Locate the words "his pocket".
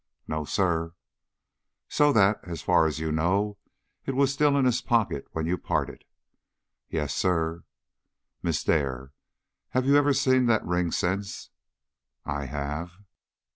4.65-5.27